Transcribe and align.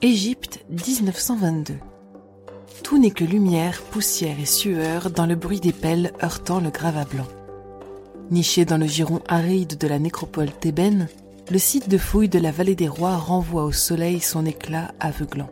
Égypte 0.00 0.64
1922. 0.70 1.74
Tout 2.84 2.98
n'est 2.98 3.10
que 3.10 3.24
lumière, 3.24 3.82
poussière 3.82 4.38
et 4.38 4.46
sueur 4.46 5.10
dans 5.10 5.26
le 5.26 5.34
bruit 5.34 5.58
des 5.58 5.72
pelles 5.72 6.12
heurtant 6.22 6.60
le 6.60 6.70
gravat 6.70 7.04
blanc. 7.06 7.26
Niché 8.30 8.64
dans 8.64 8.76
le 8.76 8.86
giron 8.86 9.20
aride 9.26 9.76
de 9.76 9.88
la 9.88 9.98
nécropole 9.98 10.52
thébaine, 10.52 11.08
le 11.50 11.58
site 11.58 11.88
de 11.88 11.98
fouille 11.98 12.28
de 12.28 12.38
la 12.38 12.52
vallée 12.52 12.76
des 12.76 12.86
rois 12.86 13.16
renvoie 13.16 13.64
au 13.64 13.72
soleil 13.72 14.20
son 14.20 14.46
éclat 14.46 14.92
aveuglant. 15.00 15.50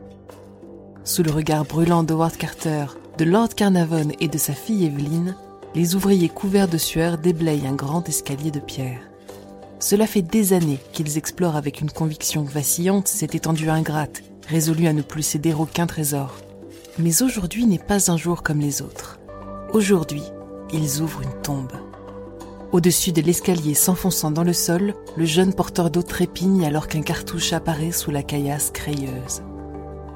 Sous 1.02 1.24
le 1.24 1.32
regard 1.32 1.64
brûlant 1.64 2.04
de 2.04 2.14
Howard 2.14 2.36
Carter, 2.36 2.86
de 3.18 3.24
Lord 3.24 3.48
Carnarvon 3.56 4.10
et 4.20 4.28
de 4.28 4.38
sa 4.38 4.52
fille 4.52 4.86
Evelyne, 4.86 5.34
les 5.74 5.96
ouvriers 5.96 6.28
couverts 6.28 6.68
de 6.68 6.78
sueur 6.78 7.18
déblayent 7.18 7.66
un 7.66 7.74
grand 7.74 8.08
escalier 8.08 8.52
de 8.52 8.60
pierre. 8.60 9.00
Cela 9.80 10.06
fait 10.06 10.22
des 10.22 10.52
années 10.52 10.78
qu'ils 10.92 11.18
explorent 11.18 11.56
avec 11.56 11.80
une 11.80 11.90
conviction 11.90 12.44
vacillante 12.44 13.08
cette 13.08 13.34
étendue 13.34 13.70
ingrate, 13.70 14.22
résolue 14.48 14.86
à 14.86 14.92
ne 14.92 15.02
plus 15.02 15.22
céder 15.22 15.52
aucun 15.52 15.86
trésor. 15.86 16.36
Mais 16.98 17.22
aujourd'hui 17.22 17.66
n'est 17.66 17.78
pas 17.78 18.10
un 18.10 18.16
jour 18.16 18.42
comme 18.42 18.60
les 18.60 18.82
autres. 18.82 19.18
Aujourd'hui, 19.72 20.22
ils 20.72 21.02
ouvrent 21.02 21.22
une 21.22 21.42
tombe. 21.42 21.72
Au-dessus 22.72 23.12
de 23.12 23.20
l'escalier 23.20 23.74
s'enfonçant 23.74 24.30
dans 24.30 24.42
le 24.42 24.52
sol, 24.52 24.94
le 25.16 25.24
jeune 25.24 25.54
porteur 25.54 25.90
d'eau 25.90 26.02
trépigne 26.02 26.64
alors 26.64 26.88
qu'un 26.88 27.02
cartouche 27.02 27.52
apparaît 27.52 27.92
sous 27.92 28.10
la 28.10 28.22
caillasse 28.22 28.70
crayeuse. 28.70 29.42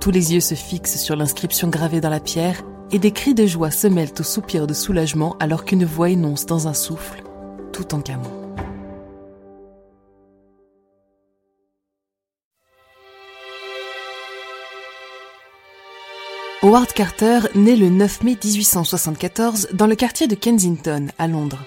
Tous 0.01 0.11
les 0.11 0.35
yeux 0.35 0.41
se 0.41 0.55
fixent 0.55 0.99
sur 0.99 1.17
l'inscription 1.17 1.69
gravée 1.69 2.01
dans 2.01 2.11
la 2.11 2.21
pierre 2.21 2.63
et 2.91 2.99
des 2.99 3.13
cris 3.13 3.35
de 3.35 3.47
joie 3.47 3.71
se 3.71 3.87
mêlent 3.87 4.15
aux 4.19 4.25
soupirs 4.25 4.67
de 4.67 4.75
soulagement 4.75 5.37
alors 5.39 5.65
qu'une 5.65 5.85
voix 5.85 6.11
énonce 6.11 6.47
dans 6.47 6.69
un 6.69 6.75
souffle 6.75 7.23
tout 7.73 7.95
en 7.95 8.01
camon. 8.01 8.50
Howard 16.71 16.93
Carter 16.93 17.41
naît 17.57 17.75
le 17.75 17.89
9 17.89 18.23
mai 18.23 18.39
1874 18.45 19.71
dans 19.73 19.89
le 19.89 19.97
quartier 19.97 20.29
de 20.29 20.37
Kensington, 20.37 21.09
à 21.19 21.27
Londres. 21.27 21.65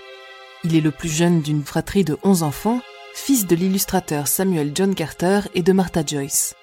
Il 0.63 0.77
est 0.77 0.81
le 0.81 0.91
plus 0.91 1.09
jeune 1.09 1.41
d'une 1.41 1.65
fratrie 1.65 2.05
de 2.05 2.17
11 2.23 2.41
enfants, 2.41 2.79
fils 3.13 3.45
de 3.45 3.53
l'illustrateur 3.53 4.29
Samuel 4.29 4.71
John 4.73 4.95
Carter 4.95 5.41
et 5.55 5.61
de 5.61 5.73
Martha 5.73 6.05
Joyce. 6.05 6.55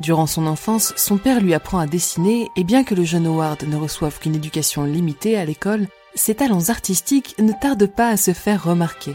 Durant 0.00 0.26
son 0.26 0.48
enfance, 0.48 0.92
son 0.96 1.16
père 1.16 1.40
lui 1.40 1.54
apprend 1.54 1.78
à 1.78 1.86
dessiner 1.86 2.48
et 2.56 2.64
bien 2.64 2.82
que 2.82 2.96
le 2.96 3.04
jeune 3.04 3.28
Howard 3.28 3.62
ne 3.62 3.76
reçoive 3.76 4.18
qu'une 4.18 4.34
éducation 4.34 4.82
limitée 4.82 5.38
à 5.38 5.44
l'école, 5.44 5.86
ses 6.16 6.34
talents 6.34 6.70
artistiques 6.70 7.36
ne 7.38 7.52
tardent 7.52 7.86
pas 7.86 8.08
à 8.08 8.16
se 8.16 8.32
faire 8.32 8.64
remarquer. 8.64 9.14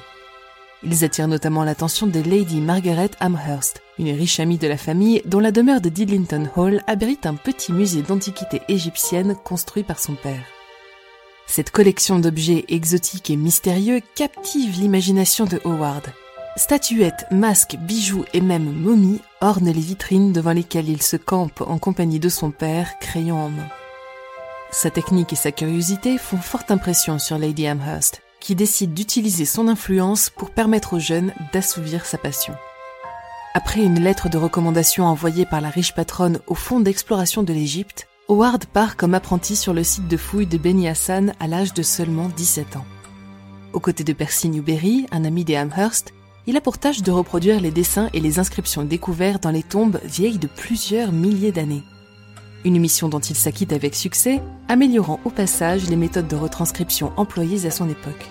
Ils 0.81 1.03
attirent 1.03 1.27
notamment 1.27 1.65
l'attention 1.65 2.07
de 2.07 2.21
Lady 2.21 2.61
Margaret 2.61 3.11
Amherst, 3.19 3.81
une 3.97 4.11
riche 4.11 4.39
amie 4.39 4.57
de 4.57 4.67
la 4.67 4.77
famille 4.77 5.21
dont 5.25 5.39
la 5.39 5.51
demeure 5.51 5.81
de 5.81 5.89
Didlington 5.89 6.49
Hall 6.55 6.81
abrite 6.87 7.25
un 7.25 7.35
petit 7.35 7.71
musée 7.71 8.01
d'antiquités 8.01 8.61
égyptiennes 8.67 9.35
construit 9.43 9.83
par 9.83 9.99
son 9.99 10.15
père. 10.15 10.45
Cette 11.47 11.71
collection 11.71 12.19
d'objets 12.19 12.65
exotiques 12.69 13.29
et 13.29 13.35
mystérieux 13.35 14.01
captive 14.15 14.79
l'imagination 14.79 15.45
de 15.45 15.61
Howard. 15.63 16.11
Statuettes, 16.57 17.25
masques, 17.31 17.75
bijoux 17.79 18.25
et 18.33 18.41
même 18.41 18.71
momies 18.71 19.21
ornent 19.41 19.71
les 19.71 19.73
vitrines 19.73 20.33
devant 20.33 20.53
lesquelles 20.53 20.89
il 20.89 21.01
se 21.01 21.17
campe 21.17 21.61
en 21.61 21.77
compagnie 21.77 22.19
de 22.19 22.29
son 22.29 22.51
père, 22.51 22.97
crayon 22.99 23.37
en 23.37 23.49
main. 23.49 23.69
Sa 24.71 24.89
technique 24.89 25.33
et 25.33 25.37
sa 25.37 25.51
curiosité 25.51 26.17
font 26.17 26.37
forte 26.37 26.71
impression 26.71 27.19
sur 27.19 27.37
Lady 27.37 27.67
Amherst, 27.67 28.21
qui 28.39 28.55
décide 28.55 28.93
d'utiliser 28.93 29.45
son 29.45 29.67
influence 29.67 30.29
pour 30.29 30.49
permettre 30.49 30.93
aux 30.93 30.99
jeunes 30.99 31.33
d'assouvir 31.53 32.05
sa 32.05 32.17
passion. 32.17 32.53
Après 33.57 33.81
une 33.81 34.01
lettre 34.01 34.27
de 34.27 34.37
recommandation 34.37 35.05
envoyée 35.05 35.45
par 35.45 35.61
la 35.61 35.69
riche 35.69 35.95
patronne 35.95 36.39
au 36.45 36.55
Fonds 36.55 36.81
d'exploration 36.81 37.41
de 37.41 37.53
l'Égypte, 37.53 38.09
Howard 38.27 38.65
part 38.65 38.97
comme 38.97 39.13
apprenti 39.13 39.55
sur 39.55 39.73
le 39.73 39.81
site 39.81 40.09
de 40.09 40.17
fouilles 40.17 40.45
de 40.45 40.57
Beni 40.57 40.89
Hassan 40.89 41.33
à 41.39 41.47
l'âge 41.47 41.73
de 41.73 41.81
seulement 41.81 42.27
17 42.35 42.75
ans. 42.75 42.85
Aux 43.71 43.79
côtés 43.79 44.03
de 44.03 44.11
Percy 44.11 44.49
Newberry, 44.49 45.05
un 45.11 45.23
ami 45.23 45.45
des 45.45 45.55
Amherst, 45.55 46.13
il 46.47 46.57
a 46.57 46.61
pour 46.61 46.79
tâche 46.79 47.01
de 47.01 47.11
reproduire 47.11 47.61
les 47.61 47.71
dessins 47.71 48.09
et 48.11 48.19
les 48.19 48.39
inscriptions 48.39 48.83
découverts 48.83 49.39
dans 49.39 49.51
les 49.51 49.63
tombes 49.63 50.01
vieilles 50.03 50.37
de 50.37 50.47
plusieurs 50.47 51.13
milliers 51.13 51.53
d'années. 51.53 51.83
Une 52.65 52.77
mission 52.77 53.07
dont 53.07 53.19
il 53.19 53.37
s'acquitte 53.37 53.71
avec 53.71 53.95
succès, 53.95 54.41
améliorant 54.67 55.21
au 55.23 55.29
passage 55.29 55.89
les 55.89 55.95
méthodes 55.95 56.27
de 56.27 56.35
retranscription 56.35 57.13
employées 57.15 57.65
à 57.65 57.71
son 57.71 57.87
époque. 57.87 58.29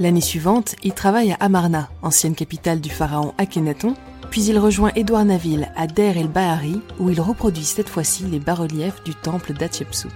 L'année 0.00 0.20
suivante, 0.20 0.76
il 0.84 0.92
travaille 0.92 1.32
à 1.32 1.36
Amarna, 1.40 1.88
ancienne 2.02 2.36
capitale 2.36 2.80
du 2.80 2.88
pharaon 2.88 3.34
Akhenaton, 3.36 3.94
puis 4.30 4.44
il 4.44 4.56
rejoint 4.56 4.92
Édouard 4.94 5.24
Naville 5.24 5.72
à 5.74 5.88
Der 5.88 6.16
el-Bahari, 6.16 6.80
où 7.00 7.10
il 7.10 7.20
reproduit 7.20 7.64
cette 7.64 7.88
fois-ci 7.88 8.24
les 8.24 8.38
bas-reliefs 8.38 9.02
du 9.02 9.16
temple 9.16 9.54
d'Hatshepsut. 9.54 10.12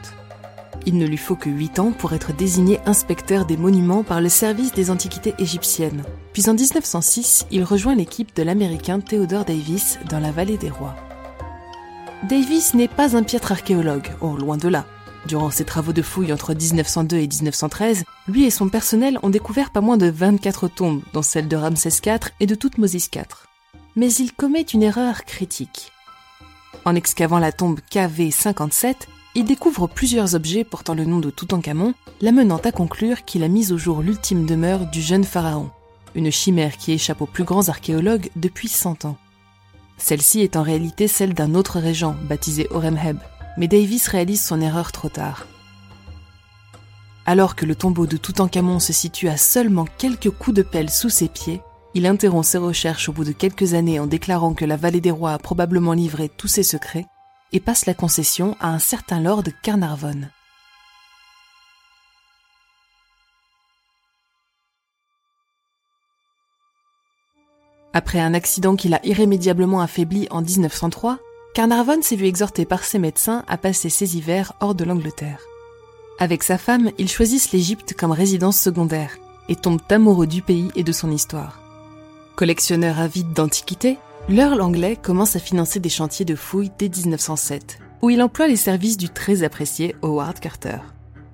Il 0.87 0.99
ne 0.99 1.07
lui 1.07 1.17
faut 1.17 1.35
que 1.35 1.51
8 1.51 1.81
ans 1.81 1.91
pour 1.91 2.13
être 2.13 2.33
désigné 2.33 2.79
inspecteur 2.87 3.45
des 3.45 3.57
monuments 3.57 4.05
par 4.05 4.21
le 4.21 4.29
service 4.29 4.73
des 4.73 4.91
antiquités 4.91 5.35
égyptiennes. 5.39 6.05
Puis 6.33 6.49
en 6.49 6.55
1906, 6.55 7.47
il 7.51 7.65
rejoint 7.65 7.97
l'équipe 7.97 8.35
de 8.37 8.43
l'américain 8.45 9.01
Theodore 9.01 9.45
Davis 9.45 9.99
dans 10.09 10.21
la 10.21 10.31
vallée 10.31 10.59
des 10.59 10.71
rois. 10.71 10.95
Davis 12.29 12.75
n'est 12.75 12.87
pas 12.87 13.17
un 13.17 13.25
piètre 13.25 13.51
archéologue, 13.51 14.13
oh 14.21 14.37
loin 14.37 14.57
de 14.57 14.69
là. 14.69 14.85
Durant 15.27 15.51
ses 15.51 15.65
travaux 15.65 15.93
de 15.93 16.03
fouilles 16.03 16.33
entre 16.33 16.55
1902 16.55 17.17
et 17.17 17.29
1913, 17.29 18.05
lui 18.29 18.45
et 18.45 18.51
son 18.51 18.69
personnel 18.69 19.19
ont 19.23 19.31
découvert 19.31 19.71
pas 19.71 19.81
moins 19.81 19.97
de 19.97 20.11
24 20.11 20.69
tombes, 20.69 21.03
dont 21.13 21.23
celle 21.23 21.49
de 21.49 21.57
Ramsès 21.57 22.01
IV 22.05 22.31
et 22.41 22.47
de 22.47 22.55
Toutmosis 22.55 23.09
IV 23.15 23.27
mais 23.97 24.13
il 24.15 24.33
commet 24.33 24.63
une 24.63 24.83
erreur 24.83 25.25
critique. 25.25 25.93
En 26.85 26.95
excavant 26.95 27.39
la 27.39 27.53
tombe 27.53 27.81
KV57, 27.91 28.95
il 29.35 29.45
découvre 29.45 29.87
plusieurs 29.87 30.35
objets 30.35 30.65
portant 30.65 30.95
le 30.95 31.05
nom 31.05 31.19
de 31.19 31.31
Toutankhamon, 31.31 31.95
l'amenant 32.21 32.59
à 32.59 32.73
conclure 32.73 33.25
qu'il 33.25 33.45
a 33.45 33.49
mis 33.49 33.73
au 33.73 33.79
jour 33.79 34.03
l'ultime 34.03 34.47
demeure 34.47 34.91
du 34.91 35.01
jeune 35.01 35.25
pharaon, 35.25 35.71
une 36.15 36.31
chimère 36.31 36.77
qui 36.77 36.93
échappe 36.93 37.23
aux 37.23 37.27
plus 37.27 37.45
grands 37.45 37.69
archéologues 37.69 38.31
depuis 38.37 38.69
100 38.69 39.05
ans. 39.05 39.17
Celle-ci 39.97 40.41
est 40.41 40.57
en 40.57 40.63
réalité 40.63 41.07
celle 41.07 41.35
d'un 41.35 41.55
autre 41.55 41.79
régent, 41.79 42.17
baptisé 42.25 42.67
Horemheb, 42.71 43.19
mais 43.57 43.69
Davis 43.69 44.09
réalise 44.09 44.43
son 44.43 44.61
erreur 44.61 44.93
trop 44.93 45.09
tard. 45.09 45.47
Alors 47.25 47.55
que 47.55 47.67
le 47.67 47.77
tombeau 47.77 48.07
de 48.07 48.17
Toutankhamon 48.17 48.81
se 48.81 48.93
situe 48.93 49.29
à 49.29 49.37
seulement 49.37 49.87
quelques 49.99 50.31
coups 50.31 50.57
de 50.57 50.63
pelle 50.63 50.91
sous 50.91 51.11
ses 51.11 51.29
pieds, 51.29 51.61
il 51.95 52.07
interrompt 52.07 52.47
ses 52.47 52.59
recherches 52.59 53.09
au 53.09 53.13
bout 53.13 53.25
de 53.25 53.33
quelques 53.33 53.75
années 53.75 54.01
en 54.01 54.07
déclarant 54.07 54.55
que 54.55 54.65
la 54.65 54.77
vallée 54.77 55.01
des 55.01 55.11
rois 55.11 55.33
a 55.33 55.39
probablement 55.39 55.93
livré 55.93 56.29
tous 56.29 56.49
ses 56.49 56.63
secrets 56.63 57.07
et 57.53 57.61
passe 57.61 57.87
la 57.87 57.95
concession 57.95 58.57
à 58.61 58.69
un 58.71 58.79
certain 58.79 59.21
lord 59.21 59.45
Carnarvon. 59.63 60.23
Après 67.95 68.21
un 68.21 68.33
accident 68.33 68.75
qui 68.75 68.89
l'a 68.89 69.05
irrémédiablement 69.05 69.83
affaibli 69.83 70.27
en 70.31 70.41
1903, 70.41 71.19
Carnarvon 71.55 72.01
s'est 72.01 72.17
vu 72.17 72.25
exhorté 72.25 72.65
par 72.65 72.83
ses 72.83 72.99
médecins 72.99 73.45
à 73.47 73.59
passer 73.59 73.91
ses 73.91 74.17
hivers 74.17 74.55
hors 74.61 74.75
de 74.75 74.85
l'Angleterre. 74.85 75.41
Avec 76.19 76.45
sa 76.45 76.57
femme, 76.57 76.91
ils 76.97 77.11
choisissent 77.11 77.53
l'Égypte 77.53 77.95
comme 77.95 78.13
résidence 78.13 78.59
secondaire 78.59 79.19
et 79.51 79.57
tombent 79.57 79.81
amoureux 79.91 80.27
du 80.27 80.41
pays 80.41 80.71
et 80.77 80.83
de 80.83 80.93
son 80.93 81.11
histoire. 81.11 81.61
Collectionneur 82.37 82.99
avide 82.99 83.35
d'antiquités, 83.35 83.99
l'Earl 84.31 84.63
anglais 84.63 84.97
commence 84.97 85.37
à 85.37 85.41
financer 85.41 85.79
des 85.79 85.91
chantiers 85.91 86.25
de 86.25 86.37
fouilles 86.37 86.73
dès 86.79 86.89
1907, 86.89 87.81
où 88.01 88.09
il 88.09 88.23
emploie 88.23 88.49
les 88.49 88.57
services 88.57 88.97
du 88.97 89.11
très 89.11 89.43
apprécié 89.43 89.95
Howard 90.01 90.41
Carter. 90.41 90.79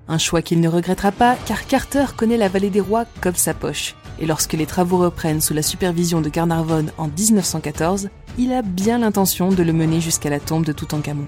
Un 0.09 0.17
choix 0.17 0.41
qu'il 0.41 0.59
ne 0.59 0.67
regrettera 0.67 1.13
pas 1.13 1.37
car 1.45 1.65
Carter 1.65 2.05
connaît 2.17 2.35
la 2.35 2.49
vallée 2.49 2.71
des 2.71 2.81
rois 2.81 3.05
comme 3.21 3.35
sa 3.35 3.53
poche, 3.53 3.95
et 4.19 4.25
lorsque 4.25 4.53
les 4.53 4.65
travaux 4.65 4.97
reprennent 4.97 5.39
sous 5.39 5.53
la 5.53 5.61
supervision 5.61 6.19
de 6.19 6.27
Carnarvon 6.27 6.87
en 6.97 7.07
1914, 7.07 8.09
il 8.39 8.53
a 8.53 8.61
bien 8.61 8.99
l'intention 8.99 9.49
de 9.49 9.61
le 9.61 9.73
mener 9.73 9.99
jusqu'à 9.99 10.29
la 10.29 10.39
tombe 10.39 10.65
de 10.65 10.71
Toutankhamon. 10.71 11.27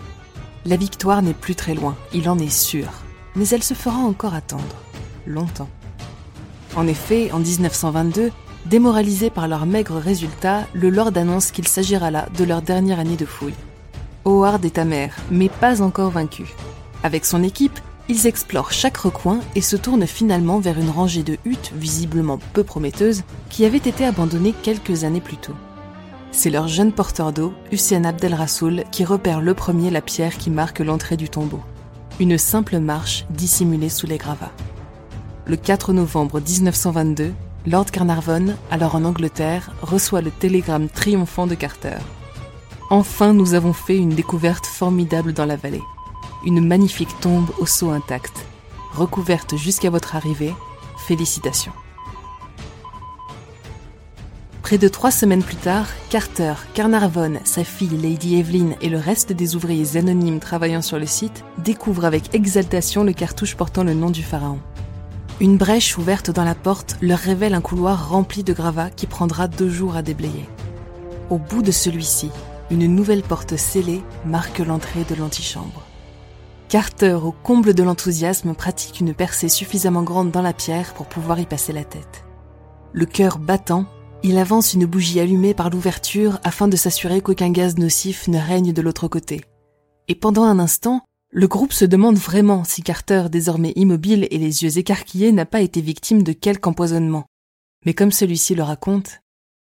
La 0.65 0.77
victoire 0.77 1.21
n'est 1.21 1.33
plus 1.33 1.55
très 1.55 1.75
loin, 1.75 1.95
il 2.13 2.29
en 2.29 2.39
est 2.39 2.49
sûr, 2.49 2.87
mais 3.35 3.47
elle 3.49 3.63
se 3.63 3.73
fera 3.73 3.99
encore 3.99 4.33
attendre, 4.33 4.63
longtemps. 5.27 5.69
En 6.75 6.87
effet, 6.87 7.31
en 7.31 7.39
1922, 7.39 8.31
Démoralisés 8.65 9.31
par 9.31 9.47
leurs 9.47 9.65
maigres 9.65 9.97
résultats, 9.97 10.67
le 10.73 10.89
Lord 10.89 11.13
annonce 11.15 11.49
qu'il 11.51 11.67
s'agira 11.67 12.11
là 12.11 12.27
de 12.37 12.43
leur 12.43 12.61
dernière 12.61 12.99
année 12.99 13.17
de 13.17 13.25
fouille. 13.25 13.55
Howard 14.23 14.63
est 14.63 14.77
amer, 14.77 15.15
mais 15.31 15.49
pas 15.49 15.81
encore 15.81 16.11
vaincu. 16.11 16.45
Avec 17.01 17.25
son 17.25 17.41
équipe, 17.41 17.79
ils 18.07 18.27
explorent 18.27 18.71
chaque 18.71 18.97
recoin 18.97 19.39
et 19.55 19.61
se 19.61 19.75
tournent 19.75 20.05
finalement 20.05 20.59
vers 20.59 20.79
une 20.79 20.91
rangée 20.91 21.23
de 21.23 21.37
huttes 21.43 21.71
visiblement 21.75 22.37
peu 22.53 22.63
prometteuses 22.63 23.23
qui 23.49 23.65
avaient 23.65 23.77
été 23.77 24.05
abandonnées 24.05 24.53
quelques 24.61 25.05
années 25.05 25.21
plus 25.21 25.37
tôt. 25.37 25.55
C'est 26.33 26.50
leur 26.50 26.68
jeune 26.68 26.94
porteur 26.94 27.33
d'eau, 27.33 27.54
Hussein 27.72 28.06
Abdel 28.06 28.33
Rassoul, 28.33 28.86
qui 28.92 29.04
repère 29.04 29.42
le 29.42 29.54
premier 29.54 29.89
la 29.89 30.01
pierre 30.01 30.38
qui 30.38 30.50
marque 30.50 30.80
l'entrée 30.80 31.18
du 31.18 31.30
tombeau. 31.30 31.60
Une 32.19 32.38
simple 32.38 32.80
marche 32.80 33.25
dissimulée 33.30 33.89
sous 33.89 34.07
les 34.07 34.18
gravats. 34.18 34.54
Le 35.45 35.57
4 35.57 35.92
novembre 35.92 36.39
1922, 36.39 37.33
Lord 37.68 37.86
Carnarvon, 37.92 38.56
alors 38.72 38.95
en 38.95 39.04
Angleterre, 39.04 39.72
reçoit 39.81 40.22
le 40.22 40.31
télégramme 40.31 40.88
triomphant 40.88 41.48
de 41.48 41.56
Carter. 41.56 41.98
Enfin, 42.89 43.33
nous 43.33 43.54
avons 43.54 43.74
fait 43.74 43.98
une 43.98 44.16
découverte 44.16 44.66
formidable 44.66 45.33
dans 45.33 45.45
la 45.45 45.57
vallée. 45.57 45.83
Une 46.45 46.66
magnifique 46.66 47.19
tombe 47.19 47.50
au 47.60 47.66
seau 47.66 47.89
intact, 47.89 48.45
recouverte 48.94 49.57
jusqu'à 49.57 49.89
votre 49.89 50.16
arrivée. 50.16 50.54
Félicitations. 51.07 51.74
Près 54.71 54.77
de 54.77 54.88
trois 54.88 55.12
semaines 55.12 55.44
plus 55.44 55.57
tard, 55.57 55.85
Carter, 56.09 56.53
Carnarvon, 56.73 57.41
sa 57.44 57.65
fille 57.65 57.97
Lady 58.01 58.38
Evelyn 58.38 58.69
et 58.79 58.88
le 58.88 59.00
reste 59.00 59.33
des 59.33 59.57
ouvriers 59.57 59.97
anonymes 59.97 60.39
travaillant 60.39 60.81
sur 60.81 60.97
le 60.97 61.06
site 61.06 61.44
découvrent 61.57 62.06
avec 62.06 62.33
exaltation 62.33 63.03
le 63.03 63.12
cartouche 63.12 63.57
portant 63.57 63.83
le 63.83 63.94
nom 63.94 64.09
du 64.09 64.23
pharaon. 64.23 64.59
Une 65.41 65.57
brèche 65.57 65.97
ouverte 65.97 66.31
dans 66.31 66.45
la 66.45 66.56
porte 66.56 66.95
leur 67.01 67.19
révèle 67.19 67.53
un 67.53 67.59
couloir 67.59 68.12
rempli 68.12 68.45
de 68.45 68.53
gravats 68.53 68.89
qui 68.89 69.07
prendra 69.07 69.50
deux 69.50 69.69
jours 69.69 69.97
à 69.97 70.01
déblayer. 70.01 70.47
Au 71.29 71.38
bout 71.38 71.63
de 71.63 71.71
celui-ci, 71.71 72.29
une 72.69 72.88
nouvelle 72.88 73.23
porte 73.23 73.57
scellée 73.57 74.01
marque 74.25 74.59
l'entrée 74.59 75.03
de 75.03 75.15
l'antichambre. 75.15 75.83
Carter, 76.69 77.19
au 77.21 77.33
comble 77.33 77.73
de 77.73 77.83
l'enthousiasme, 77.83 78.56
pratique 78.56 79.01
une 79.01 79.13
percée 79.13 79.50
suffisamment 79.50 80.03
grande 80.03 80.31
dans 80.31 80.41
la 80.41 80.53
pierre 80.53 80.94
pour 80.94 81.07
pouvoir 81.07 81.41
y 81.41 81.45
passer 81.45 81.73
la 81.73 81.83
tête. 81.83 82.23
Le 82.94 83.06
cœur 83.06 83.38
battant, 83.38 83.85
il 84.23 84.38
avance 84.38 84.73
une 84.73 84.85
bougie 84.85 85.19
allumée 85.19 85.53
par 85.53 85.69
l'ouverture 85.69 86.39
afin 86.44 86.68
de 86.68 86.75
s'assurer 86.75 87.21
qu'aucun 87.21 87.50
gaz 87.50 87.77
nocif 87.77 88.27
ne 88.27 88.38
règne 88.38 88.71
de 88.71 88.81
l'autre 88.81 89.07
côté. 89.07 89.41
Et 90.07 90.15
pendant 90.15 90.44
un 90.44 90.59
instant, 90.59 91.01
le 91.31 91.47
groupe 91.47 91.73
se 91.73 91.85
demande 91.85 92.18
vraiment 92.18 92.63
si 92.63 92.83
Carter, 92.83 93.25
désormais 93.31 93.73
immobile 93.75 94.27
et 94.29 94.38
les 94.38 94.63
yeux 94.63 94.77
écarquillés, 94.77 95.31
n'a 95.31 95.45
pas 95.45 95.62
été 95.62 95.81
victime 95.81 96.23
de 96.23 96.33
quelque 96.33 96.68
empoisonnement. 96.68 97.25
Mais 97.85 97.94
comme 97.94 98.12
celui-ci 98.12 98.53
le 98.53 98.63
raconte, 98.63 99.21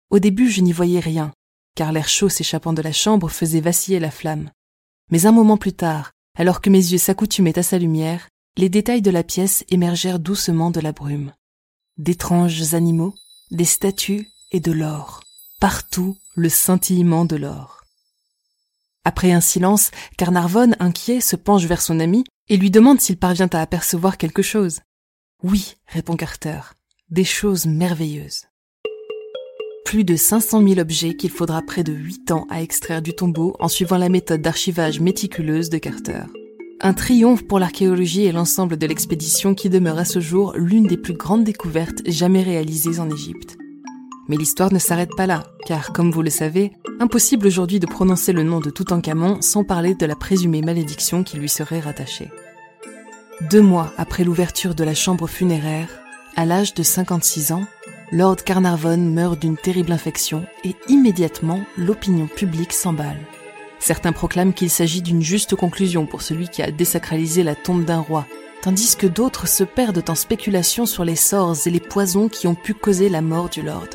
au 0.09 0.19
début 0.19 0.49
je 0.49 0.61
n'y 0.61 0.73
voyais 0.73 0.99
rien, 0.99 1.31
car 1.75 1.91
l'air 1.91 2.09
chaud 2.09 2.29
s'échappant 2.29 2.73
de 2.73 2.81
la 2.81 2.91
chambre 2.91 3.29
faisait 3.29 3.61
vaciller 3.61 3.99
la 3.99 4.11
flamme. 4.11 4.49
Mais 5.11 5.25
un 5.25 5.31
moment 5.31 5.57
plus 5.57 5.73
tard, 5.73 6.11
alors 6.37 6.59
que 6.59 6.69
mes 6.69 6.91
yeux 6.91 6.97
s'accoutumaient 6.97 7.57
à 7.57 7.63
sa 7.63 7.77
lumière, 7.77 8.27
les 8.57 8.69
détails 8.69 9.01
de 9.01 9.11
la 9.11 9.23
pièce 9.23 9.63
émergèrent 9.69 10.19
doucement 10.19 10.69
de 10.69 10.81
la 10.81 10.91
brume. 10.91 11.31
D'étranges 11.97 12.73
animaux, 12.73 13.13
des 13.51 13.65
statues 13.65 14.27
et 14.51 14.59
de 14.59 14.71
l'or. 14.71 15.21
Partout 15.59 16.17
le 16.35 16.49
scintillement 16.49 17.25
de 17.25 17.35
l'or. 17.35 17.81
Après 19.05 19.31
un 19.31 19.41
silence, 19.41 19.91
Carnarvon, 20.17 20.71
inquiet, 20.79 21.21
se 21.21 21.35
penche 21.35 21.65
vers 21.65 21.81
son 21.81 21.99
ami 21.99 22.23
et 22.47 22.57
lui 22.57 22.71
demande 22.71 22.99
s'il 23.01 23.17
parvient 23.17 23.49
à 23.53 23.61
apercevoir 23.61 24.17
quelque 24.17 24.41
chose. 24.41 24.81
Oui, 25.43 25.75
répond 25.87 26.15
Carter, 26.15 26.59
des 27.09 27.23
choses 27.23 27.65
merveilleuses. 27.65 28.45
Plus 29.85 30.03
de 30.03 30.15
500 30.15 30.67
000 30.67 30.79
objets 30.79 31.15
qu'il 31.15 31.31
faudra 31.31 31.61
près 31.61 31.83
de 31.83 31.93
8 31.93 32.31
ans 32.31 32.45
à 32.49 32.61
extraire 32.61 33.01
du 33.01 33.13
tombeau 33.13 33.55
en 33.59 33.67
suivant 33.67 33.97
la 33.97 34.09
méthode 34.09 34.41
d'archivage 34.41 34.99
méticuleuse 34.99 35.69
de 35.69 35.77
Carter. 35.77 36.23
Un 36.81 36.93
triomphe 36.93 37.45
pour 37.47 37.59
l'archéologie 37.59 38.23
et 38.23 38.31
l'ensemble 38.31 38.77
de 38.77 38.87
l'expédition 38.87 39.53
qui 39.55 39.69
demeure 39.69 39.97
à 39.97 40.05
ce 40.05 40.19
jour 40.19 40.53
l'une 40.55 40.87
des 40.87 40.97
plus 40.97 41.13
grandes 41.13 41.43
découvertes 41.43 42.01
jamais 42.05 42.43
réalisées 42.43 42.99
en 42.99 43.09
Égypte. 43.09 43.58
Mais 44.29 44.37
l'histoire 44.37 44.71
ne 44.71 44.79
s'arrête 44.79 45.15
pas 45.17 45.25
là, 45.25 45.43
car 45.65 45.91
comme 45.91 46.11
vous 46.11 46.21
le 46.21 46.29
savez, 46.29 46.71
impossible 46.99 47.47
aujourd'hui 47.47 47.79
de 47.79 47.87
prononcer 47.87 48.31
le 48.31 48.43
nom 48.43 48.59
de 48.59 48.69
Toutankhamon 48.69 49.41
sans 49.41 49.63
parler 49.63 49.95
de 49.95 50.05
la 50.05 50.15
présumée 50.15 50.61
malédiction 50.61 51.23
qui 51.23 51.37
lui 51.37 51.49
serait 51.49 51.79
rattachée. 51.79 52.29
Deux 53.49 53.61
mois 53.61 53.91
après 53.97 54.23
l'ouverture 54.23 54.75
de 54.75 54.83
la 54.83 54.93
chambre 54.93 55.25
funéraire, 55.25 55.89
à 56.35 56.45
l'âge 56.45 56.75
de 56.75 56.83
56 56.83 57.53
ans, 57.53 57.65
Lord 58.11 58.37
Carnarvon 58.37 58.97
meurt 58.97 59.39
d'une 59.39 59.57
terrible 59.57 59.91
infection 59.91 60.45
et 60.63 60.75
immédiatement 60.87 61.61
l'opinion 61.75 62.27
publique 62.27 62.73
s'emballe. 62.73 63.19
Certains 63.79 64.11
proclament 64.11 64.53
qu'il 64.53 64.69
s'agit 64.69 65.01
d'une 65.01 65.23
juste 65.23 65.55
conclusion 65.55 66.05
pour 66.05 66.21
celui 66.21 66.49
qui 66.49 66.61
a 66.61 66.69
désacralisé 66.69 67.43
la 67.43 67.55
tombe 67.55 67.85
d'un 67.85 67.99
roi, 67.99 68.27
tandis 68.61 68.95
que 68.95 69.07
d'autres 69.07 69.47
se 69.47 69.63
perdent 69.63 70.07
en 70.07 70.15
spéculations 70.15 70.85
sur 70.85 71.03
les 71.03 71.15
sorts 71.15 71.55
et 71.65 71.69
les 71.69 71.79
poisons 71.79 72.29
qui 72.29 72.45
ont 72.45 72.55
pu 72.55 72.73
causer 72.73 73.09
la 73.09 73.21
mort 73.21 73.49
du 73.49 73.61
lord. 73.61 73.87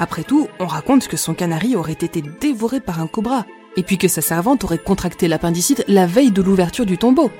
Après 0.00 0.24
tout, 0.24 0.48
on 0.58 0.66
raconte 0.66 1.08
que 1.08 1.18
son 1.18 1.34
canari 1.34 1.76
aurait 1.76 1.92
été 1.92 2.22
dévoré 2.40 2.80
par 2.80 3.00
un 3.00 3.06
cobra, 3.06 3.44
et 3.76 3.82
puis 3.82 3.98
que 3.98 4.08
sa 4.08 4.22
servante 4.22 4.64
aurait 4.64 4.78
contracté 4.78 5.28
l'appendicite 5.28 5.84
la 5.88 6.06
veille 6.06 6.32
de 6.32 6.40
l'ouverture 6.40 6.86
du 6.86 6.96
tombeau. 6.96 7.30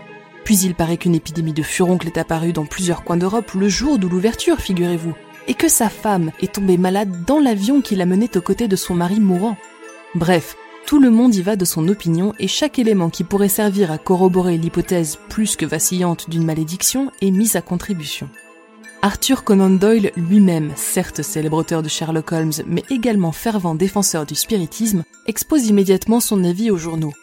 Puis 0.45 0.59
il 0.59 0.75
paraît 0.75 0.99
qu'une 0.99 1.15
épidémie 1.15 1.55
de 1.55 1.62
furoncle 1.62 2.07
est 2.07 2.19
apparue 2.19 2.53
dans 2.53 2.67
plusieurs 2.67 3.03
coins 3.03 3.17
d'Europe 3.17 3.53
le 3.55 3.71
jour 3.71 3.99
de 3.99 4.07
l'ouverture, 4.07 4.59
figurez-vous, 4.59 5.15
et 5.49 5.55
que 5.55 5.69
sa 5.69 5.89
femme 5.89 6.33
est 6.43 6.53
tombée 6.53 6.77
malade 6.77 7.25
dans 7.27 7.41
l'avion 7.41 7.81
qui 7.81 7.97
la 7.97 8.05
menait 8.05 8.37
aux 8.37 8.43
côtés 8.43 8.69
de 8.69 8.77
son 8.77 8.95
mari 8.95 9.21
mourant. 9.21 9.57
Bref, 10.15 10.55
tout 10.85 11.01
le 11.01 11.11
monde 11.11 11.35
y 11.35 11.41
va 11.41 11.57
de 11.57 11.65
son 11.65 11.89
opinion 11.89 12.35
et 12.39 12.49
chaque 12.49 12.79
élément 12.79 13.09
qui 13.09 13.25
pourrait 13.25 13.49
servir 13.49 13.91
à 13.91 13.97
corroborer 13.97 14.59
l'hypothèse 14.59 15.19
plus 15.31 15.57
que 15.57 15.65
vacillante 15.65 16.29
d'une 16.29 16.45
malédiction 16.45 17.11
est 17.23 17.31
mis 17.31 17.57
à 17.57 17.62
contribution. 17.62 18.29
Arthur 19.02 19.44
Conan 19.44 19.70
Doyle 19.70 20.12
lui-même, 20.14 20.73
certes 20.76 21.23
célèbre 21.23 21.56
auteur 21.56 21.82
de 21.82 21.88
Sherlock 21.88 22.32
Holmes, 22.32 22.52
mais 22.67 22.85
également 22.91 23.32
fervent 23.32 23.75
défenseur 23.75 24.26
du 24.26 24.35
spiritisme, 24.35 25.05
expose 25.26 25.69
immédiatement 25.69 26.20
son 26.20 26.44
avis 26.44 26.70
aux 26.70 26.76
journaux. 26.76 27.14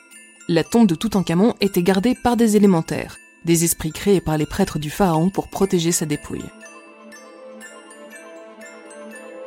La 0.48 0.64
tombe 0.64 0.88
de 0.88 0.96
Toutankhamon 0.96 1.54
était 1.62 1.84
gardée 1.84 2.16
par 2.16 2.36
des 2.36 2.58
élémentaires, 2.58 3.20
des 3.46 3.64
esprits 3.64 3.92
créés 3.92 4.22
par 4.22 4.40
les 4.40 4.48
prêtres 4.48 4.80
du 4.80 4.90
pharaon 4.90 5.30
pour 5.30 5.50
protéger 5.50 5.92
sa 5.92 6.08
dépouille. 6.08 6.46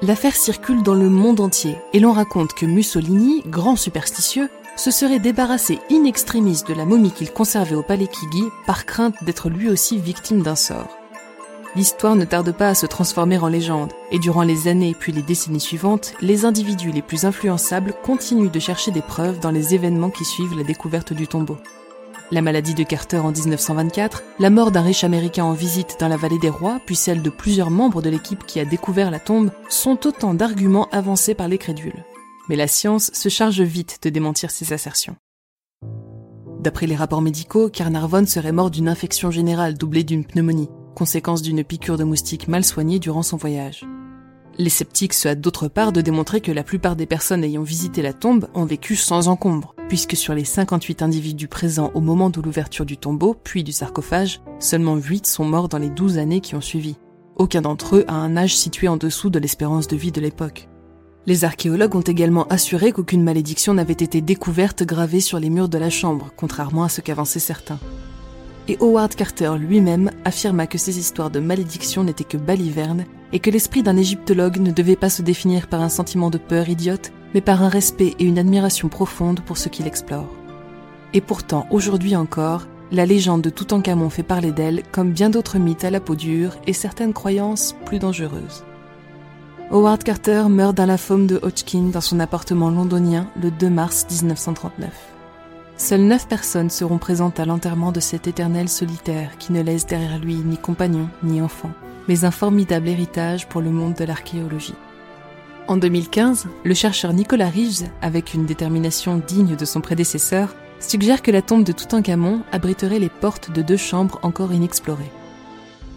L'affaire 0.00 0.36
circule 0.36 0.84
dans 0.84 0.94
le 0.94 1.10
monde 1.10 1.40
entier 1.40 1.74
et 1.92 1.98
l'on 1.98 2.12
raconte 2.12 2.54
que 2.54 2.64
Mussolini, 2.64 3.42
grand 3.44 3.74
superstitieux, 3.74 4.48
se 4.76 4.92
serait 4.92 5.18
débarrassé 5.18 5.80
in 5.90 6.04
extremis 6.04 6.62
de 6.66 6.74
la 6.74 6.84
momie 6.84 7.10
qu'il 7.10 7.32
conservait 7.32 7.74
au 7.74 7.82
palais 7.82 8.06
Kigi 8.06 8.44
par 8.66 8.86
crainte 8.86 9.16
d'être 9.24 9.50
lui 9.50 9.68
aussi 9.68 9.98
victime 9.98 10.42
d'un 10.42 10.54
sort 10.54 11.00
l'histoire 11.76 12.17
ne 12.17 12.25
tarde 12.25 12.52
pas 12.52 12.69
à 12.69 12.75
se 12.75 12.87
transformer 12.87 13.38
en 13.38 13.49
légende, 13.49 13.93
et 14.11 14.19
durant 14.19 14.43
les 14.43 14.69
années 14.69 14.96
puis 14.99 15.12
les 15.12 15.22
décennies 15.22 15.61
suivantes, 15.61 16.14
les 16.20 16.44
individus 16.44 16.90
les 16.90 17.02
plus 17.02 17.25
influençables 17.25 17.94
continuent 18.02 18.50
de 18.50 18.58
chercher 18.61 18.90
des 18.90 19.02
preuves 19.02 19.40
dans 19.40 19.50
les 19.50 19.75
événements 19.75 20.11
qui 20.11 20.25
suivent 20.25 20.56
la 20.56 20.64
découverte 20.64 21.12
du 21.12 21.26
tombeau. 21.26 21.56
La 22.32 22.43
maladie 22.43 22.75
de 22.75 22.84
Carter 22.84 23.19
en 23.19 23.32
1924, 23.32 24.22
la 24.38 24.50
mort 24.50 24.70
d'un 24.70 24.82
riche 24.82 25.02
américain 25.02 25.44
en 25.44 25.52
visite 25.52 25.96
dans 25.99 26.06
la 26.06 26.17
vallée 26.17 26.38
des 26.38 26.49
rois, 26.49 26.81
puis 26.87 26.94
celle 26.94 27.22
de 27.22 27.31
plusieurs 27.31 27.70
membres 27.70 28.02
de 28.02 28.11
l'équipe 28.11 28.46
qui 28.46 28.61
a 28.61 28.64
découvert 28.64 29.11
la 29.11 29.19
tombe, 29.19 29.50
sont 29.69 30.06
autant 30.06 30.35
d'arguments 30.35 30.88
avancés 30.92 31.35
par 31.35 31.49
les 31.49 31.59
crédules. 31.59 32.04
Mais 32.49 32.56
la 32.56 32.68
science 32.68 33.11
se 33.12 33.28
charge 33.28 33.62
vite 33.62 33.99
de 34.02 34.11
démentir 34.11 34.52
ces 34.52 34.73
assertions. 34.73 35.16
D'après 36.61 36.87
les 36.87 36.94
rapports 36.94 37.23
médicaux, 37.23 37.68
Carnarvon 37.68 38.26
serait 38.26 38.52
mort 38.52 38.71
d'une 38.71 38.88
infection 38.88 39.30
générale 39.30 39.75
doublée 39.75 40.04
d'une 40.04 40.25
pneumonie 40.25 40.68
conséquence 40.94 41.42
d'une 41.42 41.64
piqûre 41.64 41.97
de 41.97 42.04
moustique 42.04 42.49
mal 42.49 42.64
soignée 42.64 42.99
durant 42.99 43.23
son 43.23 43.37
voyage. 43.37 43.87
Les 44.59 44.68
sceptiques 44.68 45.14
se 45.14 45.28
hâtent 45.28 45.40
d'autre 45.40 45.68
part 45.68 45.92
de 45.92 46.00
démontrer 46.00 46.40
que 46.40 46.52
la 46.52 46.64
plupart 46.64 46.97
des 46.97 47.06
personnes 47.06 47.44
ayant 47.44 47.62
visité 47.62 48.02
la 48.02 48.12
tombe 48.12 48.49
ont 48.54 48.66
vécu 48.66 48.94
sans 48.94 49.28
encombre, 49.28 49.75
puisque 49.88 50.16
sur 50.16 50.35
les 50.35 50.44
58 50.44 51.02
individus 51.02 51.49
présents 51.49 51.90
au 51.94 52.00
moment 52.00 52.30
de 52.30 52.40
l'ouverture 52.42 52.85
du 52.85 52.99
tombeau, 52.99 53.35
puis 53.35 53.64
du 53.64 53.73
sarcophage, 53.73 54.42
seulement 54.59 54.97
8 54.97 55.26
sont 55.26 55.44
morts 55.44 55.68
dans 55.68 55.78
les 55.78 55.88
12 55.88 56.18
années 56.18 56.40
qui 56.40 56.56
ont 56.56 56.61
suivi. 56.61 56.97
Aucun 57.37 57.62
d'entre 57.62 57.97
eux 57.97 58.04
a 58.06 58.14
un 58.14 58.37
âge 58.37 58.56
situé 58.56 58.87
en 58.87 58.99
dessous 58.99 59.30
de 59.30 59.38
l'espérance 59.38 59.88
de 59.88 59.97
vie 59.97 60.12
de 60.12 60.20
l'époque. 60.20 60.68
Les 61.26 61.44
archéologues 61.44 61.97
ont 61.97 62.00
également 62.00 62.47
assuré 62.49 62.92
qu'aucune 62.92 63.23
malédiction 63.23 63.73
n'avait 63.73 63.92
été 63.92 64.20
découverte 64.20 64.82
gravée 64.82 65.20
sur 65.20 65.38
les 65.38 65.49
murs 65.49 65.68
de 65.68 65.78
la 65.78 65.90
chambre, 65.90 66.32
contrairement 66.37 66.85
à 66.85 66.88
ce 66.88 67.00
qu'avançaient 67.00 67.38
certains 67.38 67.78
et 68.70 68.78
Howard 68.80 69.16
Carter 69.16 69.54
lui-même 69.58 70.12
affirma 70.24 70.68
que 70.68 70.78
ces 70.78 70.96
histoires 70.96 71.30
de 71.30 71.40
malédiction 71.40 72.04
n'étaient 72.04 72.22
que 72.22 72.36
balivernes 72.36 73.04
et 73.32 73.40
que 73.40 73.50
l'esprit 73.50 73.82
d'un 73.82 73.96
égyptologue 73.96 74.58
ne 74.58 74.70
devait 74.70 74.94
pas 74.94 75.10
se 75.10 75.22
définir 75.22 75.66
par 75.66 75.80
un 75.80 75.88
sentiment 75.88 76.30
de 76.30 76.38
peur 76.38 76.68
idiote, 76.68 77.10
mais 77.34 77.40
par 77.40 77.64
un 77.64 77.68
respect 77.68 78.14
et 78.20 78.24
une 78.24 78.38
admiration 78.38 78.88
profonde 78.88 79.40
pour 79.40 79.58
ce 79.58 79.68
qu'il 79.68 79.88
explore. 79.88 80.28
Et 81.14 81.20
pourtant, 81.20 81.66
aujourd'hui 81.72 82.14
encore, 82.14 82.68
la 82.92 83.06
légende 83.06 83.42
de 83.42 83.50
Toutankhamon 83.50 84.08
fait 84.08 84.22
parler 84.22 84.52
d'elle 84.52 84.84
comme 84.92 85.10
bien 85.10 85.30
d'autres 85.30 85.58
mythes 85.58 85.84
à 85.84 85.90
la 85.90 85.98
peau 85.98 86.14
dure 86.14 86.56
et 86.68 86.72
certaines 86.72 87.12
croyances 87.12 87.74
plus 87.86 87.98
dangereuses. 87.98 88.64
Howard 89.72 90.04
Carter 90.04 90.44
meurt 90.48 90.76
d'un 90.76 90.86
lymphome 90.86 91.26
de 91.26 91.40
Hodgkin 91.42 91.90
dans 91.92 92.00
son 92.00 92.20
appartement 92.20 92.70
londonien 92.70 93.26
le 93.42 93.50
2 93.50 93.68
mars 93.68 94.06
1939. 94.08 95.10
Seules 95.80 96.02
neuf 96.02 96.28
personnes 96.28 96.68
seront 96.68 96.99
présentes 96.99 97.40
à 97.40 97.46
l'enterrement 97.46 97.90
de 97.90 98.00
cet 98.00 98.26
éternel 98.26 98.68
solitaire 98.68 99.38
qui 99.38 99.50
ne 99.54 99.62
laisse 99.62 99.87
derrière 99.87 100.18
lui 100.18 100.34
ni 100.34 100.58
compagnon 100.58 101.08
ni 101.22 101.40
enfant, 101.40 101.70
mais 102.06 102.26
un 102.26 102.30
formidable 102.30 102.87
héritage 102.87 103.49
pour 103.49 103.62
le 103.62 103.70
monde 103.70 103.94
de 103.94 104.04
l'archéologie. 104.04 104.75
En 105.68 105.78
2015, 105.78 106.49
le 106.64 106.75
chercheur 106.75 107.14
Nicolas 107.14 107.49
Reeves, 107.49 107.88
avec 108.02 108.34
une 108.34 108.44
détermination 108.44 109.22
digne 109.26 109.56
de 109.56 109.64
son 109.64 109.80
prédécesseur, 109.80 110.54
suggère 110.80 111.22
que 111.22 111.30
la 111.30 111.40
tombe 111.40 111.64
de 111.64 111.72
Toutankhamon 111.72 112.42
abriterait 112.52 112.99
les 112.99 113.08
portes 113.08 113.50
de 113.50 113.62
deux 113.62 113.78
chambres 113.78 114.18
encore 114.22 114.52
inexplorées. 114.52 115.10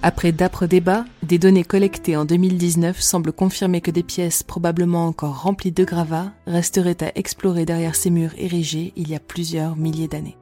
Après 0.05 0.33
d'âpres 0.33 0.65
débats, 0.65 1.05
des 1.23 1.39
données 1.39 1.63
collectées 1.63 2.17
en 2.17 2.25
2019 2.25 2.99
semblent 2.99 3.31
confirmer 3.31 3.79
que 3.79 3.89
des 3.89 4.03
pièces 4.03 4.43
probablement 4.43 5.07
encore 5.07 5.43
remplies 5.43 5.71
de 5.71 5.85
gravats 5.85 6.33
resteraient 6.45 7.01
à 7.01 7.17
explorer 7.17 7.63
derrière 7.63 7.95
ces 7.95 8.09
murs 8.09 8.33
érigés 8.37 8.91
il 8.97 9.09
y 9.09 9.15
a 9.15 9.21
plusieurs 9.21 9.77
milliers 9.77 10.09
d'années. 10.09 10.35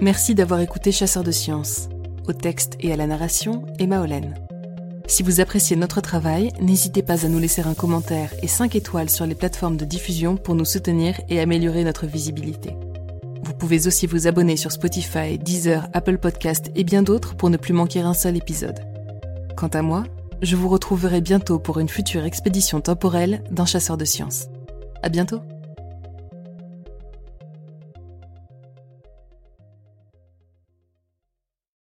Merci 0.00 0.34
d'avoir 0.34 0.58
écouté 0.58 0.90
Chasseur 0.90 1.22
de 1.22 1.30
Sciences. 1.30 1.88
Au 2.26 2.32
texte 2.32 2.76
et 2.80 2.92
à 2.92 2.96
la 2.96 3.06
narration, 3.06 3.64
Emma 3.78 4.00
Hollen. 4.00 4.49
Si 5.10 5.24
vous 5.24 5.40
appréciez 5.40 5.74
notre 5.74 6.00
travail, 6.00 6.52
n'hésitez 6.60 7.02
pas 7.02 7.26
à 7.26 7.28
nous 7.28 7.40
laisser 7.40 7.62
un 7.62 7.74
commentaire 7.74 8.32
et 8.44 8.46
5 8.46 8.76
étoiles 8.76 9.10
sur 9.10 9.26
les 9.26 9.34
plateformes 9.34 9.76
de 9.76 9.84
diffusion 9.84 10.36
pour 10.36 10.54
nous 10.54 10.64
soutenir 10.64 11.20
et 11.28 11.40
améliorer 11.40 11.82
notre 11.82 12.06
visibilité. 12.06 12.76
Vous 13.42 13.52
pouvez 13.52 13.88
aussi 13.88 14.06
vous 14.06 14.28
abonner 14.28 14.56
sur 14.56 14.70
Spotify, 14.70 15.36
Deezer, 15.36 15.88
Apple 15.94 16.18
Podcast 16.18 16.70
et 16.76 16.84
bien 16.84 17.02
d'autres 17.02 17.34
pour 17.34 17.50
ne 17.50 17.56
plus 17.56 17.72
manquer 17.72 18.02
un 18.02 18.14
seul 18.14 18.36
épisode. 18.36 18.78
Quant 19.56 19.66
à 19.66 19.82
moi, 19.82 20.04
je 20.42 20.54
vous 20.54 20.68
retrouverai 20.68 21.20
bientôt 21.20 21.58
pour 21.58 21.80
une 21.80 21.88
future 21.88 22.24
expédition 22.24 22.80
temporelle 22.80 23.42
dans 23.50 23.66
Chasseurs 23.66 23.98
de 23.98 24.04
Sciences. 24.04 24.46
À 25.02 25.08
bientôt! 25.08 25.40